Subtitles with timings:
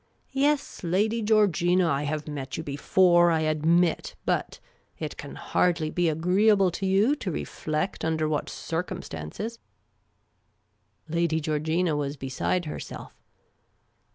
[0.31, 4.59] "Yes, Lady Georgina, I have met you before, I admit; but—
[4.97, 9.59] it can hardly be agree able to you to reflect under what circumstances."
[11.07, 13.13] Lady Georgina was beside herself.